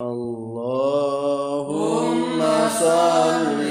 [0.00, 1.68] اللهم
[2.80, 3.67] صل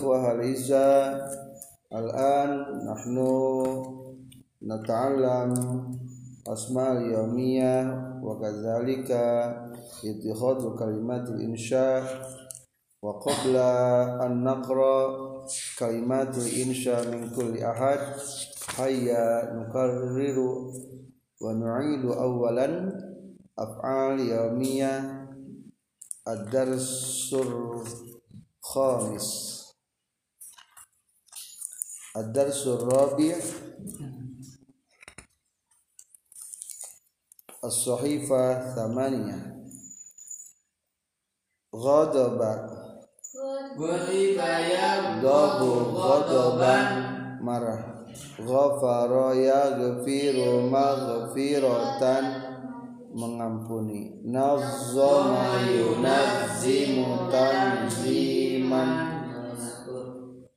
[0.00, 1.28] الإخوة الأعزاء
[1.92, 2.50] الآن
[2.88, 3.16] نحن
[4.62, 5.52] نتعلم
[6.48, 7.76] أسماء اليومية
[8.22, 9.10] وكذلك
[10.04, 12.02] اتخاذ كلمات الإنشاء.
[13.02, 13.56] وقبل
[14.24, 14.96] أن نقرأ
[15.78, 17.98] كلمات الإنشاء من كل أحد
[18.76, 20.38] هيا نكرر
[21.42, 22.68] ونعيد أولا
[23.58, 24.94] أفعال يومية.
[26.28, 27.36] الدرس
[28.64, 29.49] الخامس.
[32.17, 33.35] الدرس الرابع
[37.63, 39.55] الصحيفة ثمانية
[41.75, 42.39] غضب
[45.21, 45.61] ضب
[45.95, 47.05] غضبا
[47.45, 48.09] marah
[48.41, 52.25] ghafara yaghfiru maghfiratan
[53.13, 58.89] mengampuni nazzama yunazzimu tanziman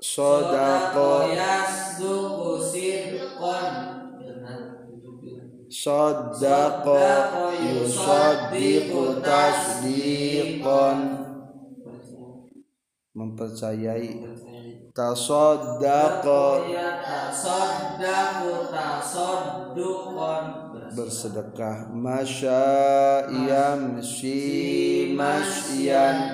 [0.00, 1.10] sodako
[5.68, 6.98] sodako
[7.66, 10.98] yusodiku tasdikon
[13.14, 14.22] mempercayai
[14.94, 16.42] tasodako
[20.94, 22.62] bersedekah masya
[23.50, 24.38] yamshi
[25.18, 26.33] masyan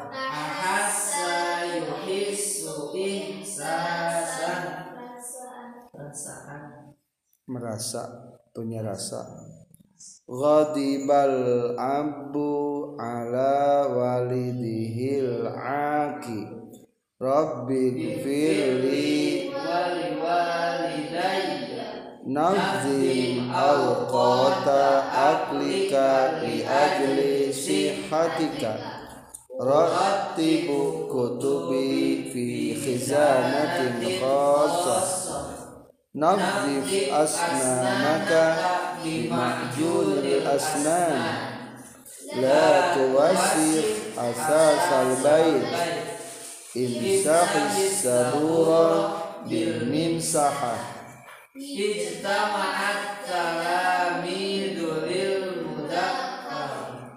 [7.57, 9.23] rasa punya rasa.
[10.27, 12.51] Ghadibal abu
[12.95, 16.59] ala walidihil aki.
[17.21, 19.51] Rabbi firli
[22.25, 28.73] nazim awqata aklika li ajli sihatika.
[29.61, 35.20] Rattibu kutubi fi khizanatin khassah
[36.11, 38.43] Nazif asnanaka
[38.99, 41.15] bima'junil asnan.
[42.35, 45.71] La tuwasif asasal bait.
[46.75, 50.83] Imsahis sadura bil mimsahah.
[51.55, 57.07] Ijtama'at kalamidu lil mudakkar.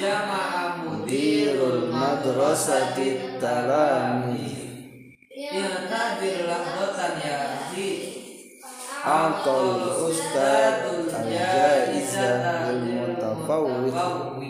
[0.00, 4.48] Jama'a Mudirul madrasati talami
[5.34, 6.48] Iltadir
[9.06, 14.42] أعطى الأستاذ الجائزة للمتفوق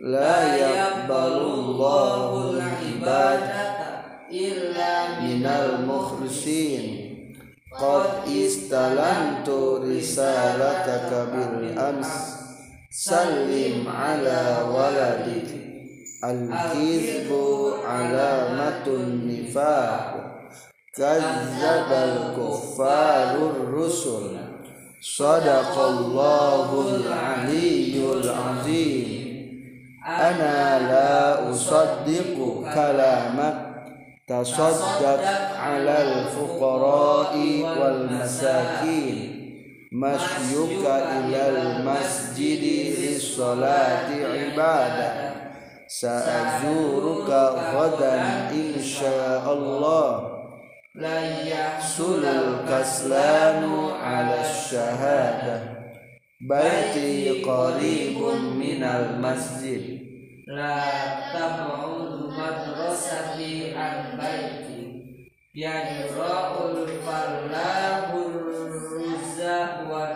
[0.00, 3.76] لا يقبل الله العبادة
[4.30, 7.06] إلا من المخلصين
[7.80, 9.48] قد استلمت
[9.84, 12.36] رسالتك بالأمس
[12.90, 15.48] سلم على ولدك
[16.24, 17.32] الكذب
[17.84, 20.35] علامة النفاق
[20.96, 24.38] كذب الكفار الرسل.
[25.16, 29.26] صدق الله العلي العظيم.
[30.06, 33.66] أنا لا أصدق كلامك.
[34.28, 35.24] تصدق
[35.58, 37.36] على الفقراء
[37.80, 39.36] والمساكين.
[39.92, 42.64] مشيك إلى المسجد
[42.98, 45.32] للصلاة عبادة.
[45.88, 47.30] سأزورك
[47.74, 50.35] غدا إن شاء الله.
[50.96, 55.76] Sulul kaslanu ala syahadah
[56.40, 60.00] Baiti qaribun minal masjid.
[60.48, 61.20] La
[62.32, 65.28] madrasati an baiti.
[65.52, 68.36] Yajra'ul fallahur
[68.88, 70.12] ruzah wa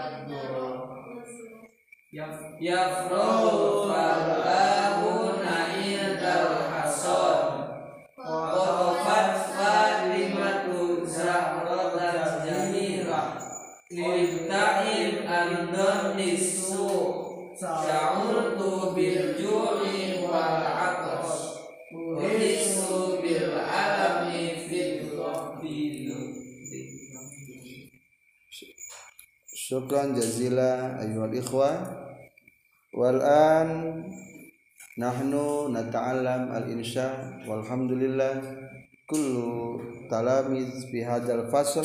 [29.91, 31.83] Syukran jazila ayyuhal ikhwah
[32.95, 33.99] Wal an
[34.95, 38.39] nahnu nata'allam al-insya walhamdulillah
[39.11, 41.83] kullu talamiz fi hadzal fasl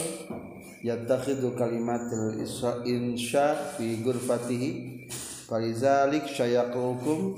[0.86, 5.10] yattakhidhu kalimatil isra- insya fi ghurfatihi.
[5.50, 7.34] Falizalik syayaqukum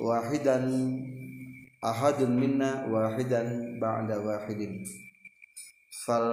[0.00, 0.64] wahidan
[1.84, 4.80] ahadun minna wahidan ba'da wahidin
[6.08, 6.24] fal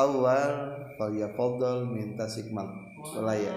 [0.00, 0.52] awal
[0.96, 2.72] fal yafaddal min tasikmal.
[2.96, 3.52] Walaya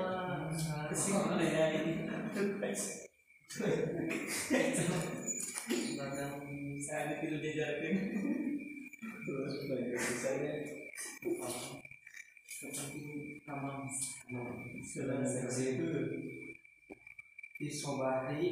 [17.61, 18.49] Disobari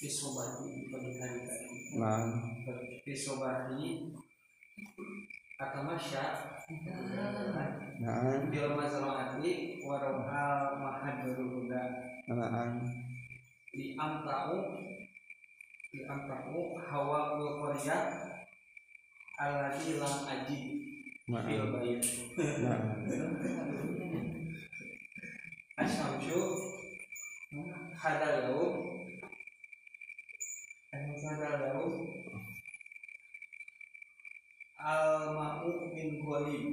[0.00, 1.44] Disobari pernikahan
[4.80, 5.28] Disobari
[5.60, 6.24] Akamasya
[8.00, 11.82] nah Bila masalah hati Waroha mahad beruda
[12.24, 12.80] nah
[13.70, 14.80] Di amtau
[15.92, 18.04] Di amtau Hawa Qaryah
[19.40, 20.62] Alladhi lam ajib
[21.28, 21.44] nah
[22.64, 22.80] nah
[25.80, 26.40] Asyamsu
[28.00, 28.90] Hadal laut
[34.90, 36.64] Laut Al-ma'u min ghalib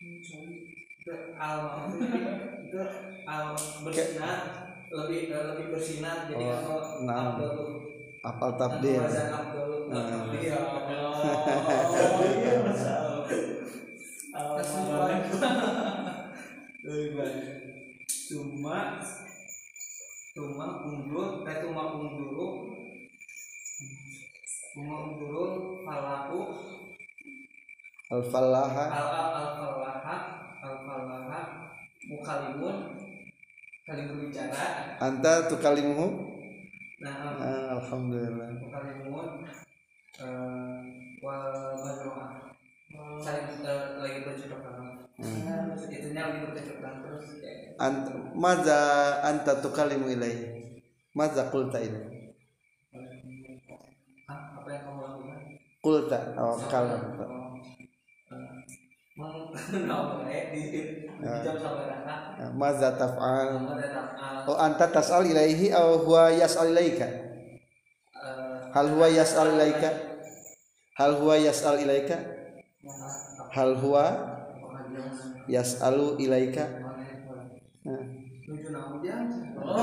[0.00, 0.40] Itu
[1.36, 1.92] Al-ma'u
[2.72, 2.80] itu
[3.28, 3.52] al
[3.84, 4.38] bersinar
[4.88, 7.36] lebih lebih bersinar jadi Oh, kalau nah.
[7.36, 7.56] Abdul
[8.24, 8.96] apal tabdil.
[8.96, 10.24] Wazan Abdul Nah.
[10.32, 10.56] Iya
[18.32, 18.78] Cuma
[20.32, 22.72] Cuma undur Eh cuma undur
[24.72, 25.50] Cuma undur
[25.84, 26.31] Falahu
[28.12, 30.16] al falaha Al al al falaha
[30.60, 31.40] Al falaha
[32.12, 32.76] Mukalimun
[33.88, 36.06] Saling berbicara anta tukalimuhu
[37.02, 38.46] Nah Ah, alhamdulillah.
[38.62, 39.26] Mukalimun
[40.22, 40.80] eh,
[41.24, 41.44] Wal
[41.80, 42.30] mazru'ah
[43.24, 44.02] Saling eh,
[45.22, 48.04] Intinya gitu kecepatan terus kayak ant
[48.36, 48.80] maza
[49.24, 50.76] anta tukalimu ilaihi?
[51.16, 52.32] Maza qulta ilaihi
[54.28, 55.40] ah, apa yang kamu lakukan?
[55.82, 57.50] qulta oh kalam Mau kenal kayak di di jam
[58.28, 59.01] sampai anak.
[59.16, 59.56] Maza
[63.00, 63.48] taf'al.
[63.52, 67.04] Kamu tetap al oh anta tas'al ilaihi aw huwa yas'al ilaika?
[68.72, 69.92] Hal huwa yas'al ilaika?
[70.96, 72.16] Hal huwa yas'al ilaika?
[73.52, 74.04] Hal huwa
[75.44, 76.64] yas'alu ilaika?
[77.84, 79.16] Nama dia.
[79.62, 79.78] Oh.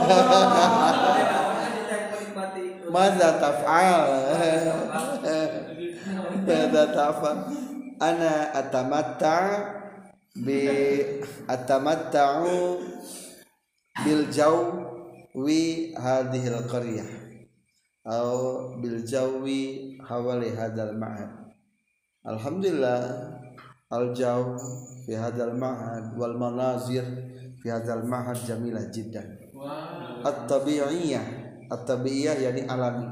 [2.93, 4.11] Maza taf'al.
[6.43, 7.37] Maza taf'al
[7.99, 9.35] ana atamatta
[10.35, 10.65] bi
[11.47, 12.79] atamatta'u
[14.03, 17.09] bil jawi hadhil qaryah.
[18.09, 21.29] Atau bil jawi hawali hadal ma'ad
[22.25, 23.05] alhamdulillah
[23.93, 24.57] al jaw
[25.05, 27.05] fi hadal ma'ad wal manazir
[27.61, 30.25] fi hadal ma'ad jamilah jiddan Wah.
[30.25, 31.21] at-tabi'iyah
[31.69, 33.05] at-tabi'iyah yani alami.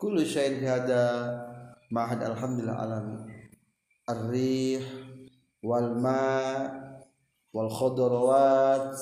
[0.00, 1.28] Kullu syai'in fi hada
[1.92, 3.29] ma'had alhamdulillah alami
[4.10, 4.82] ar-rih
[5.62, 6.66] wal ma'
[7.54, 8.94] wal khudrawat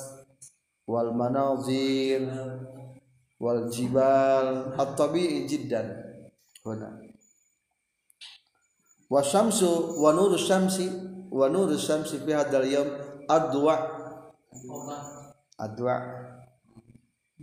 [0.89, 2.29] wal manazir
[3.41, 5.93] wal jibal at-tabi'i jiddan
[6.65, 7.01] huna
[9.09, 10.89] wa syamsu wa nuru syamsi
[11.33, 12.89] wa nuru syamsi fi hadal yawm
[13.29, 13.75] adwa
[15.57, 15.95] adwa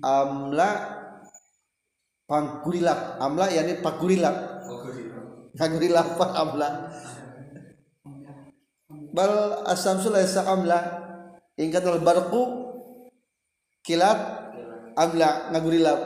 [0.01, 0.69] amla
[2.25, 4.36] pangkurilap amla yani pakurilap
[5.57, 6.69] pakurilap pak amla
[9.15, 10.79] bal asamsu laisa amla.
[11.55, 12.43] Ingkat al barqu
[13.79, 14.19] kilat
[15.00, 15.55] amla.
[15.55, 16.00] Ngagurilap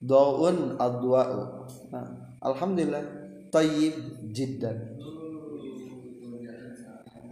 [0.00, 3.04] daun adwa'u nah, alhamdulillah.
[3.50, 4.96] Tayyib jiddan.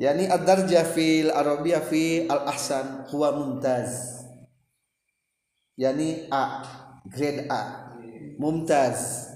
[0.02, 4.18] Yani ad-darja fil arabiyah fi al ahsan huwa mumtaz.
[5.78, 6.66] Yani A
[7.06, 7.94] grade A.
[8.38, 9.30] Mumtaz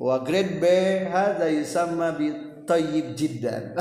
[0.00, 0.64] wa grade B
[1.12, 2.32] hadha yusamma bi
[2.64, 3.76] tayyib jiddan.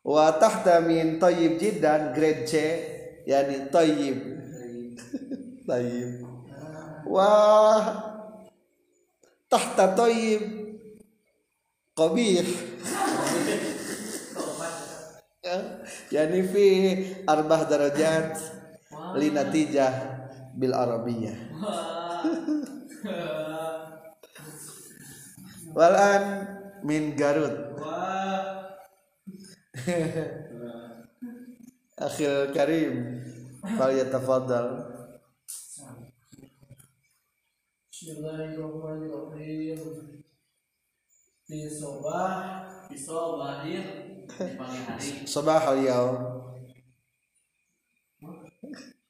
[0.00, 2.52] Wa tahta min tayyib jiddan grade C
[3.28, 4.18] yani tayyib.
[5.68, 6.24] Tayyib.
[7.04, 7.28] Wa
[9.52, 10.42] tahta tayyib
[11.92, 12.48] qabih.
[16.08, 16.66] Yani fi
[17.28, 18.40] arbah darajat
[19.20, 19.92] li natijah
[20.56, 21.36] bil arabiyah
[25.76, 26.24] walan
[26.82, 27.78] min garut.
[32.00, 33.20] Akhil karim
[33.76, 34.88] fal yatafaddal.
[37.92, 39.80] Bismillahirrahmanirrahim.
[41.44, 42.96] Di sobah, di
[44.56, 45.26] pagi hari.
[45.26, 46.14] sabah al yaum.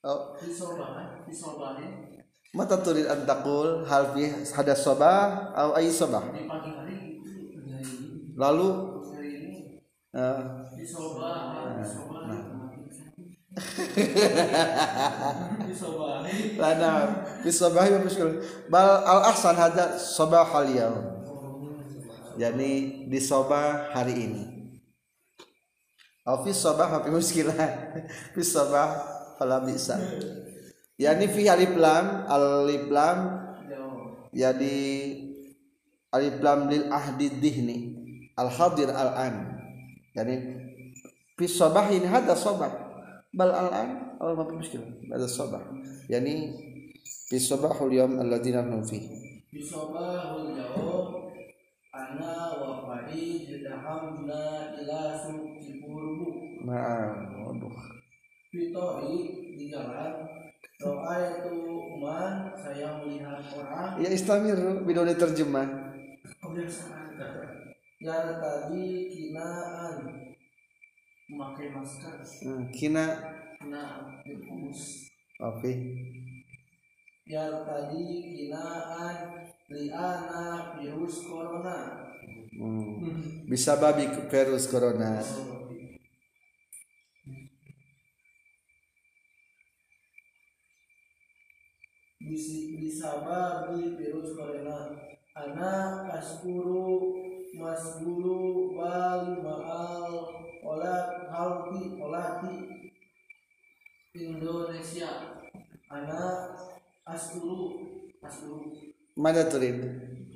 [0.01, 0.33] Oh.
[0.41, 2.20] Di sobah, di sobahin
[2.51, 6.25] mata turid an taqul hal fi hada sabah atau ay sabah?
[8.35, 8.69] Lalu
[10.11, 10.35] sobah.
[11.71, 12.59] Di sobahin.
[16.63, 16.91] lana
[17.43, 18.39] fi sabahi wa muskil
[18.71, 21.07] bal al ahsan hada sabah al yaum.
[22.39, 24.43] Yani di sabah hari ini.
[26.27, 27.59] Au fi sabah fi muskilah.
[28.35, 28.43] Fi
[29.39, 29.97] fala bisa
[31.01, 33.19] yani fi alif lam alif lam
[33.65, 34.29] Jauh.
[34.37, 34.77] jadi
[36.13, 37.79] alif lam lil ahdi dihni
[38.37, 39.35] al hadir al an
[40.13, 40.37] yani
[41.41, 42.69] fi sabah ini hada sabah
[43.33, 43.89] bal al an
[44.21, 45.65] al ma fi muskil hada sabah
[46.13, 46.53] yani
[47.33, 49.01] fi sabahul yawm alladziina hum fi
[49.51, 51.27] Di sobahul jauh.
[51.91, 56.63] Ana wa Fadi jadahamna ila suki burbu.
[56.63, 57.75] ma'am waduh
[58.55, 59.19] Fitori
[59.59, 60.23] di jalan
[60.81, 61.57] doa itu
[62.01, 64.01] man saya melihat orang.
[64.01, 64.57] Ya istamir
[64.89, 65.69] bidone terjemah.
[68.01, 69.97] Yang tadi kinaan.
[71.31, 72.17] Memakai masker.
[72.43, 73.07] Hmm, kina.
[73.61, 75.05] Kena virus
[75.37, 75.73] oke.
[77.29, 79.17] Yang tadi kinaan.
[79.71, 82.11] Liana virus corona.
[82.51, 83.47] Hmm.
[83.47, 85.23] bisa babi virus corona
[92.31, 94.95] bisa bisa babi virus corona
[95.35, 97.11] anak askuru
[97.59, 100.31] masguru bal maal
[100.63, 102.57] olat halti olati
[104.15, 105.43] Indonesia.
[105.91, 106.55] Anak
[107.03, 107.83] askuru
[108.23, 109.77] askuru mana turid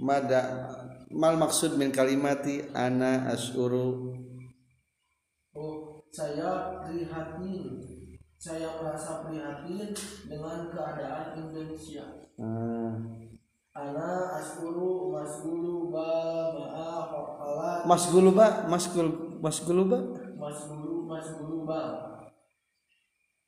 [0.03, 0.69] mada
[1.15, 4.13] mal maksud min kalimati ana asyuru
[5.55, 7.81] oh saya prihatin
[8.45, 9.97] saya merasa prihatin
[10.29, 12.29] dengan keadaan Indonesia.
[12.37, 13.25] Hmm.
[13.73, 16.13] ana asyuru masgulu ba
[16.53, 19.09] ma'a halat mas guluba mas gul
[19.41, 19.99] mas guluba
[20.37, 21.81] masgulu masgulu ba.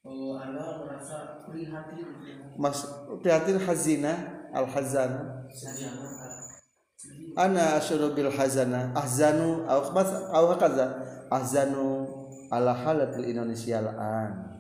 [0.01, 2.09] Oh ana merasa prihatin.
[2.57, 2.89] Mas
[3.21, 5.93] prihatin hazina al hazana saya
[7.37, 8.97] ana asyuru bil hazana.
[8.97, 12.09] Ahzanu au mas au hakaza ahzanu
[12.49, 14.56] ala halatil indonesia an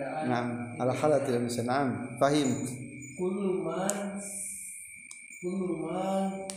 [0.00, 2.16] Naam, ala halatil indonesia naam.
[2.16, 2.48] Fahim.
[3.18, 4.16] Kullu man
[5.42, 6.48] kullu man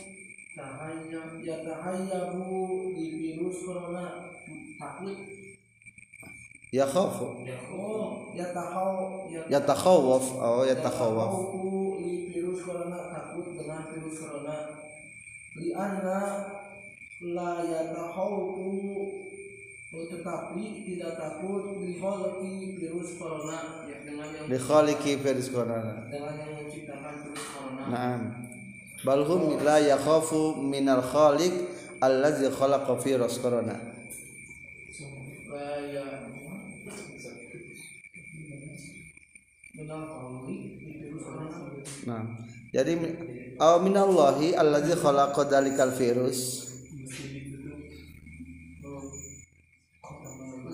[0.56, 4.30] tahayya yatahayyabu di virus corona
[4.80, 5.18] takut
[6.72, 7.44] ya khafu
[7.76, 14.56] oh yatahaw yatakhawaf oh yatakhawaf yatakhawfu di virus corona takut dengan virus corona.
[15.56, 16.20] Li anna
[17.36, 19.05] la yatahawfu oh,
[20.04, 24.44] tetapi tidak takut virus corona ya dengan yang
[25.24, 28.20] virus corona dengan yang menciptakan virus corona Naam.
[29.06, 31.54] Bal hum la yakhafu minal khaliq
[32.02, 33.76] allazi khalaqa virus corona.
[42.06, 42.22] Nah,
[42.74, 42.92] jadi
[43.58, 46.65] aw minallahi allazi khalaqa dalikal virus.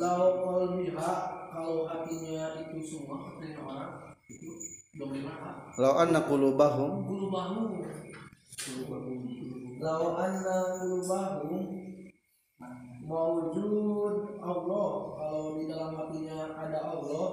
[0.03, 1.15] Lau qalbiha
[1.55, 3.95] kalau hatinya itu semua hatinya orang
[4.27, 4.51] itu
[4.99, 7.07] bagaimana Law anna qulubahum.
[7.07, 7.87] Bulu bahu
[9.79, 11.63] Lau anna qulubahum
[13.07, 14.91] mawujud Allah.
[15.23, 17.27] Kalau di dalam hatinya ada Allah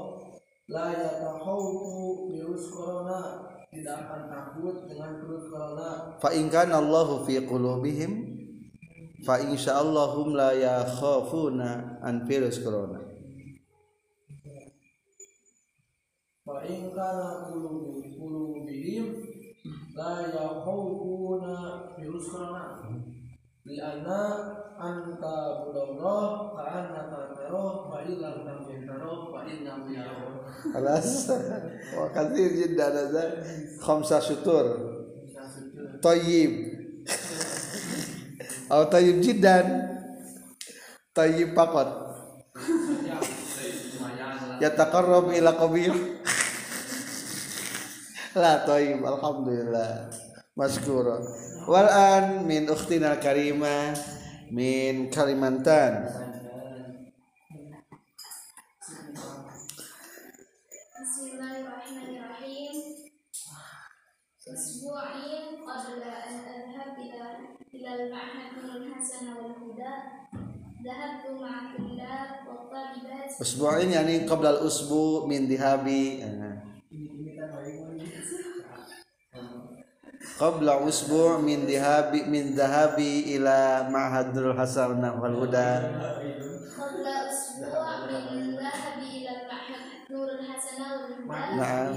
[0.70, 6.22] la yatahawfu virus corona tidak akan takut dengan virus corona.
[6.22, 8.29] Fa in kana Allahu fi qulubihim
[9.26, 13.00] fa insya'allahum la yakhafuna an virus corona.
[16.46, 17.54] fa in kana
[18.18, 19.08] qulubihim
[19.94, 21.56] la yakhawfuna
[21.94, 22.66] virus corona
[23.68, 24.22] lianna
[24.82, 30.40] anta budallah ka annaka tarah fa illam takun tarah fa innahu yarah
[30.76, 31.30] Alas.
[31.96, 33.24] Wa kathir jiddan hadza
[33.80, 34.66] khamsa syutur.
[36.04, 36.52] Tayyib.
[38.70, 39.66] Aw tayyib jidan.
[41.12, 41.90] Tayyib pakot.
[44.62, 45.94] Ya taqarrab ila qabih.
[48.38, 50.14] La tayyib alhamdulillah.
[50.54, 51.18] Maskura
[51.66, 53.96] wal an min ukhtina karimah
[54.54, 56.29] min Kalimantan.
[73.40, 76.20] Usbu'in yani qabla al-usbu min dihabi.
[80.40, 85.70] Qabla usbu' min dihabi min dhahabi ila ma'hadul hasan wal huda.
[86.76, 87.68] qabla usbu'
[88.32, 90.80] min dhahabi ila al-ma'had Nurul Hasan
[91.30, 91.94] wal Huda Na'am.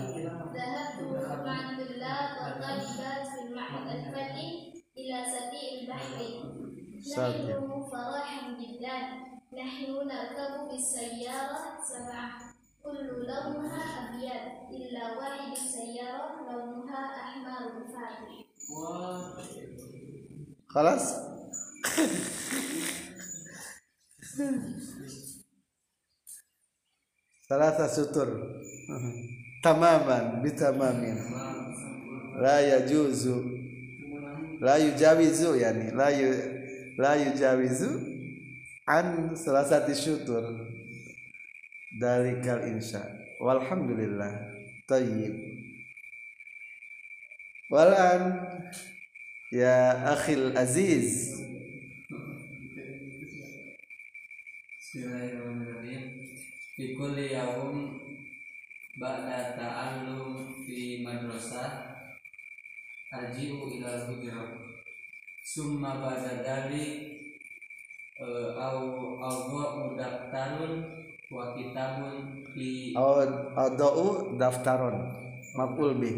[0.52, 4.52] dhahabtu ma'a tullab wa talibat fil ma'had al-fatih
[5.00, 6.30] ila sati' al-bahri
[7.02, 9.02] نحن فراحا بالله.
[9.52, 12.54] نحن نركب بالسيارة سبعة.
[12.82, 14.44] كل لونها أبيض.
[14.70, 18.32] إلا واحد السيارة لونها أحمر فاتح.
[20.68, 21.14] خلاص.
[27.48, 28.28] ثلاثة سطر.
[29.64, 31.00] تماما بتمام.
[32.42, 33.28] لا يجوز.
[34.60, 36.08] لا يجاوز يعني لا
[36.98, 37.90] la yujawizu
[38.86, 40.44] an salasati syutur.
[42.00, 43.04] Dalikal insya.
[43.40, 44.52] Walhamdulillah.
[44.88, 45.34] Tayyib.
[47.72, 48.44] Walan
[49.52, 51.40] ya akhil aziz.
[54.76, 56.20] Bismillahirrahmanirrahim.
[56.76, 57.96] Fi kulli yaum
[59.00, 61.96] ba'da ta'allum fi madrasah
[63.08, 64.71] aji'u ila hujrah.
[65.52, 67.12] Summa ba'da dalik
[68.16, 70.80] eh, au au daftarun
[71.28, 73.20] wa kitabun fi aw
[73.60, 75.12] adau daftaron
[75.52, 76.16] maf'ul bih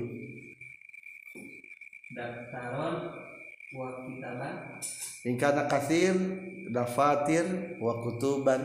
[2.14, 2.94] daftaron
[3.74, 4.54] wa kitaban.
[5.26, 6.14] In kana kathir
[6.70, 8.62] dafatir wa kutuban.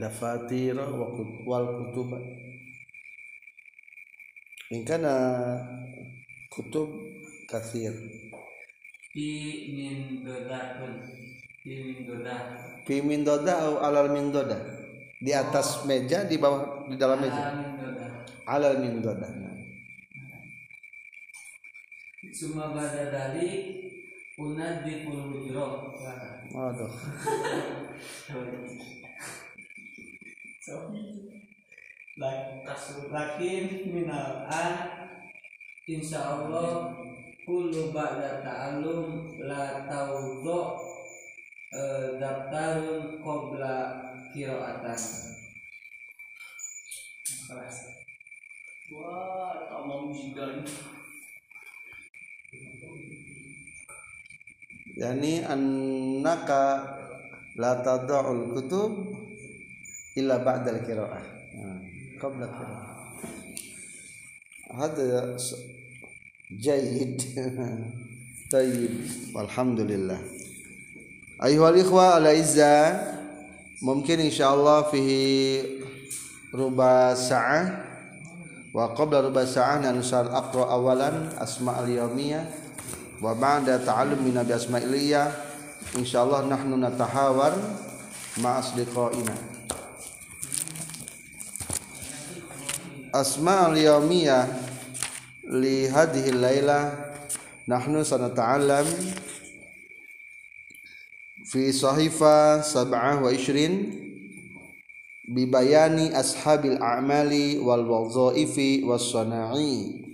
[0.00, 1.12] Dafatira wa
[1.44, 2.16] wal kutuba
[4.70, 5.12] in kana
[6.58, 6.90] kutub
[7.46, 7.94] kathir.
[9.14, 9.30] Fi
[9.70, 11.06] min dodatun
[11.62, 12.40] fi min dodah
[12.82, 14.58] fi min doda atau alal min doda?
[15.22, 17.54] Di atas meja di bawah di dalam meja?
[18.50, 19.30] Alal min doda.
[22.34, 23.86] Summa bada dalik
[24.34, 25.94] unadiful hujro
[26.50, 26.90] waduh.
[33.08, 34.74] Lakin minal an
[35.88, 36.92] insya Allah
[37.48, 40.76] kullu ba'da ta'allum la tawdo
[41.72, 43.76] eh, daftarun qabla
[44.36, 45.02] qiraatan.
[48.88, 50.64] Wah tamam juga
[54.98, 56.84] yani annaka
[57.56, 58.92] la tad'ul kutub
[60.20, 61.24] illa ba'da al-qira'ah
[66.56, 67.20] jahid
[68.52, 69.04] tayyib.
[69.36, 70.16] Alhamdulillah.
[71.44, 72.96] Ayuhal ikhwa ala izza
[73.84, 75.84] mungkin insyaallah fihi
[76.48, 77.84] ruba sa'ah.
[78.72, 82.44] Wa qabla ruba sa'ah nanusar aqra awalan asma al yawmiyah
[83.20, 85.28] wa ba'da ta'alum min nabi asma'iliyah.
[86.00, 87.52] Insyaallah nahnu natahawar
[88.40, 89.36] ma asdiqaina.
[93.12, 94.67] Asma al yawmiyah
[95.48, 96.92] li hadhihi laila
[97.64, 98.84] nahnu sanata'allam
[101.48, 103.88] fi sahifa sab'ah wa ishrin
[105.24, 110.04] bibayani ashabil a'mali wal wadhaifi was sana'i.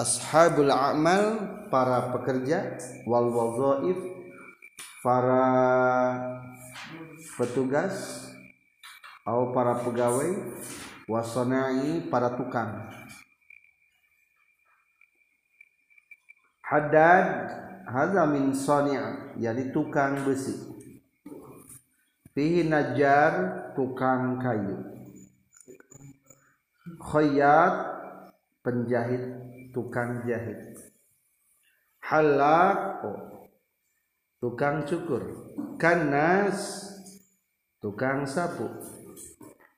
[0.00, 4.00] Ashabul a'mal para pekerja wal wadhaif
[5.04, 5.44] para
[7.36, 8.28] petugas
[9.28, 10.32] atau para pegawai
[11.04, 12.99] wasanai para tukang.
[16.70, 17.26] Haddad
[17.90, 20.54] hadza min sani' yani tukang besi.
[22.30, 24.78] Fihi najjar tukang kayu.
[27.02, 27.74] Khayyat
[28.62, 29.24] penjahit
[29.74, 30.78] tukang jahit.
[32.06, 33.50] Halak oh,
[34.38, 35.50] tukang cukur.
[35.74, 36.86] Kanas
[37.82, 38.70] tukang sapu.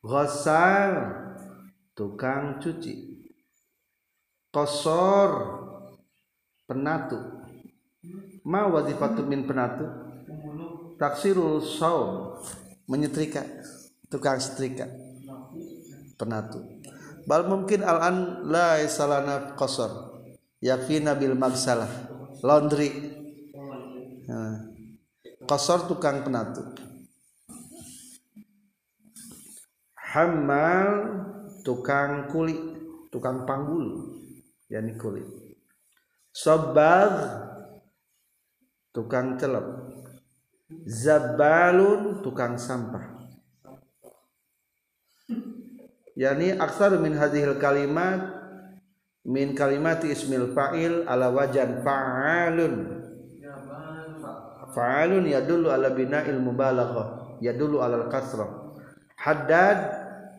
[0.04, 0.92] Ghasal
[1.96, 3.24] tukang cuci.
[4.52, 5.61] Kosor
[6.66, 7.18] penatu.
[8.42, 9.86] Ma wazifatu min penatu?
[10.98, 12.38] Taksirul saum
[12.86, 13.42] menyetrika
[14.10, 14.86] tukang setrika.
[16.18, 16.62] Penatu.
[17.26, 19.90] Bal mungkin al an la salana qasar.
[20.62, 21.90] Yakfina bil magsalah.
[22.42, 22.90] Laundry.
[24.26, 24.70] Nah,
[25.46, 26.62] qasar tukang penatu.
[29.94, 30.90] Hamal
[31.66, 32.58] tukang kulit
[33.10, 34.18] tukang panggul.
[34.70, 35.41] Yani kulit
[36.32, 37.12] sabag
[38.96, 39.92] tukang celep
[40.88, 43.20] zabalun tukang sampah.
[46.12, 48.36] Yani aksar min hadhil kalimat
[49.24, 53.00] min kalimati ismil fa'il ala wajan fa'alun.
[54.72, 58.76] Fa'alun yadullu ala bina'il mubalaghah yadullu ala al-kasrah.
[59.16, 59.78] Haddad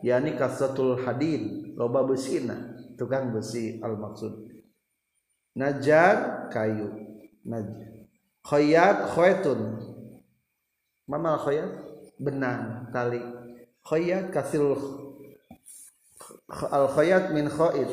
[0.02, 4.53] yani kasratul hadid loba besina tukang besi al maksud
[5.54, 6.90] najar kayu.
[7.46, 7.94] Najar
[8.44, 9.60] khayat khaytun
[11.08, 11.70] mama khayat
[12.20, 13.22] benang tali.
[13.84, 14.80] Khayat kasirul
[16.72, 17.88] al khayat min khayt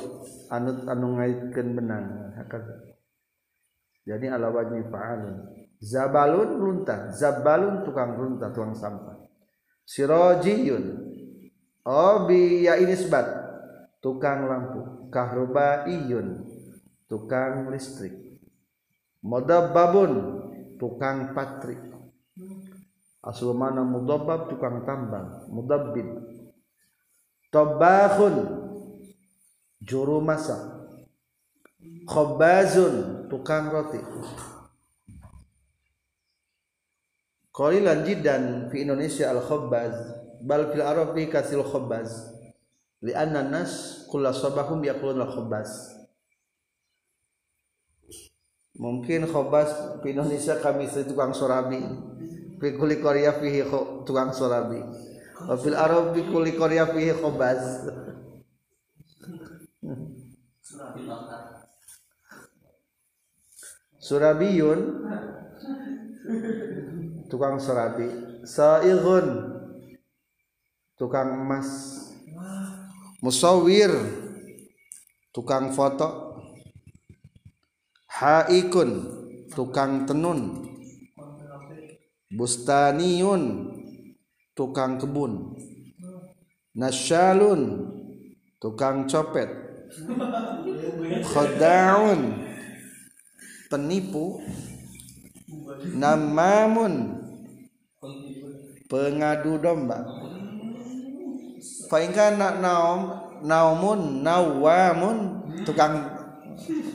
[0.52, 2.06] anu anu ngaitkeun benang.
[4.02, 5.36] Jadi ala wajni fa'alun.
[5.82, 9.18] Zabalun luntah zabalun tukang luntah tukang sampah.
[9.88, 10.84] Sirajiyun
[11.88, 13.26] oh bi ya ini sebat
[14.04, 15.10] tukang lampu.
[15.12, 16.51] Kahrubaiyun
[17.12, 18.16] tukang listrik.
[19.20, 20.12] Mudabbabun
[20.80, 21.76] tukang patri.
[23.20, 25.52] Asal mana mudabbab tukang tambang.
[25.52, 26.08] Mudabbib
[27.52, 28.36] tabakhun
[29.84, 30.80] juru masak.
[32.08, 34.00] Khabazun tukang roti.
[37.52, 39.94] Qalilan jiddan fi Indonesia al khabbaz
[40.40, 42.32] bal fil arabi kasil khabbaz
[43.06, 46.01] li anna nas kulla sabahum yaqulun al khabbaz
[48.82, 51.86] mungkin khabbaz di Indonesia kami tukang sorabi.
[52.58, 53.62] Fi kulli qarya fihi
[54.10, 54.82] tukang sorabi.
[55.46, 57.62] Wa fil arabi kulli qarya fihi khabbaz
[64.02, 64.80] surabiyun
[67.30, 68.10] tukang sorabi.
[68.42, 69.26] Saighun
[70.98, 71.70] tukang emas.
[73.22, 73.94] Musawir
[75.30, 76.31] tukang foto
[78.22, 78.92] haikun
[79.50, 80.70] tukang tenun.
[82.32, 83.44] Bustaniun
[84.54, 85.58] tukang kebun.
[86.78, 87.62] Nasyalun
[88.62, 89.50] tukang copet.
[91.26, 92.46] Khodaun
[93.68, 94.38] penipu.
[95.82, 97.18] Namamun
[98.86, 100.06] pengadu domba.
[101.90, 103.02] Faingka na naum
[103.44, 105.18] naumun nawamun
[105.68, 106.08] tukang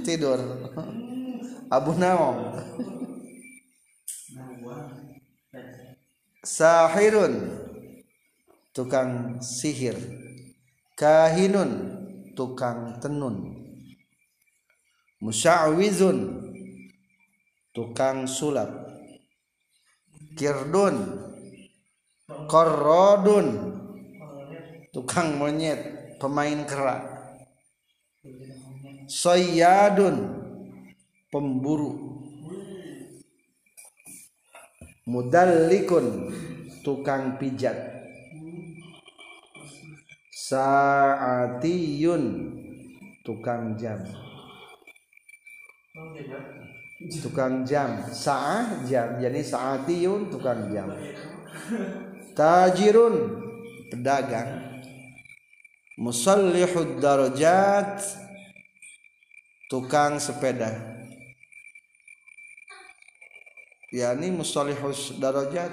[0.06, 0.40] tidur
[1.70, 2.62] Abu Naum.
[6.44, 7.34] Sahirun.
[8.70, 9.98] Tukang sihir.
[10.94, 11.70] Kahinun.
[12.36, 13.56] Tukang tenun.
[15.18, 16.18] Musya'wizun.
[17.74, 18.70] Tukang sulap.
[20.38, 20.96] Kirdun.
[22.46, 23.46] Korrodun.
[24.94, 25.96] Tukang monyet.
[26.16, 27.04] Pemain kera
[29.04, 30.35] Soyadun
[31.36, 32.16] pemburu.
[35.04, 36.32] Mudallikun
[36.80, 37.76] tukang pijat.
[40.32, 42.24] Sa'atiyun
[43.20, 44.00] tukang jam.
[47.20, 48.00] Tukang jam.
[48.08, 49.20] Sa'ah jam.
[49.20, 50.88] Jadi sa'atiyun tukang jam.
[52.32, 53.44] Tajirun
[53.92, 54.72] pedagang.
[56.00, 58.00] Musallihud darajat
[59.68, 60.95] tukang sepeda
[63.94, 65.70] yakni musallihus darajat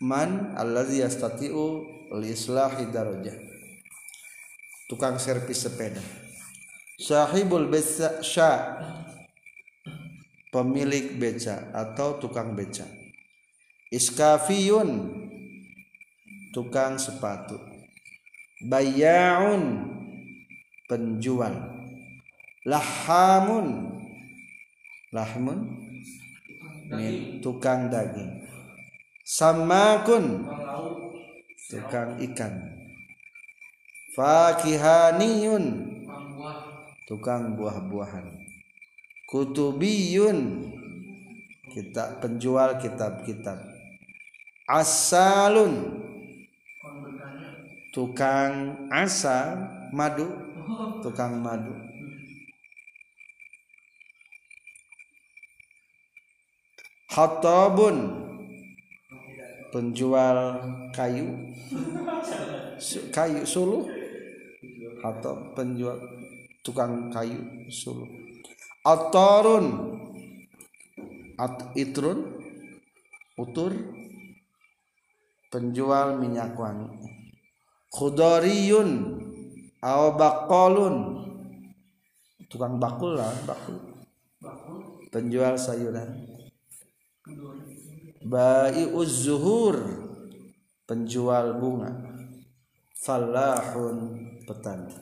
[0.00, 1.64] man allazi yastati'u
[2.20, 3.38] li islahi darajat.
[4.86, 5.98] Tukang servis sepeda.
[7.00, 8.78] Sahibul beca sya.
[10.54, 12.86] Pemilik beca atau tukang beca.
[13.90, 15.10] Iskafiyun.
[16.54, 17.58] Tukang sepatu.
[18.64, 19.90] Bayaun
[20.88, 21.52] penjual.
[22.64, 23.95] Lahamun
[25.16, 25.64] lahmun
[26.92, 28.44] ini tukang daging.
[29.24, 30.44] Samakun
[31.72, 32.54] tukang ikan.
[34.12, 35.64] Fakihaniyun
[37.08, 38.28] tukang buah-buahan.
[39.26, 40.70] Kutubiyun
[41.72, 43.58] kita penjual kitab-kitab.
[44.68, 46.04] Asalun
[47.90, 50.28] tukang asal madu
[51.00, 51.85] tukang madu
[57.16, 58.12] Hatabun
[59.72, 60.60] penjual
[60.92, 61.32] kayu.
[63.08, 63.88] Kayu suluh.
[65.00, 65.96] Atau penjual
[66.60, 67.40] tukang kayu
[67.72, 68.04] suluh.
[68.84, 69.96] Atarun
[71.40, 72.36] at itrun.
[73.40, 73.72] Utur.
[75.48, 77.00] Penjual minyak wangi.
[77.96, 79.24] Khudariyun.
[79.80, 81.24] Aw baqalun
[82.52, 83.80] tukang bakul lah bakul.
[85.08, 86.35] Penjual sayuran
[88.26, 89.76] bai'uz zuhur
[90.86, 91.90] penjual bunga.
[93.02, 93.98] Falahun
[94.46, 94.94] petani.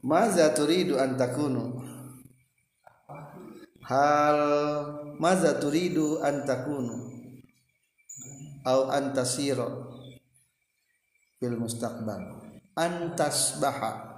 [0.00, 1.78] Maza turidu an takunu?
[3.86, 4.40] Hal
[5.20, 7.10] Maza turidu an takunu?
[8.66, 9.92] Au an tasiro?
[11.38, 12.42] Fil mustaqbal.
[12.74, 14.09] An tasbaha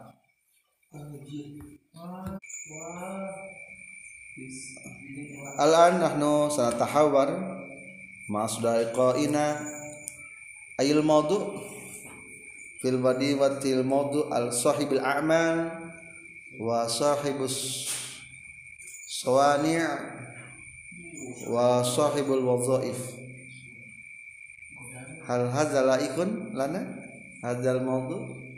[5.57, 7.33] Al-an nahnu sanatahawar
[8.29, 9.57] Ma'asudaiqaina
[10.77, 11.65] Ayil maudu
[12.85, 15.73] Fil wadiwatil maudu al sahibil a'mal
[16.61, 17.89] Wa sahibus
[19.09, 19.81] Sawani'
[21.49, 23.01] Wa sahibul wazaif
[25.25, 26.85] Hal hadza laikun lana?
[27.41, 28.52] Hadzal maudu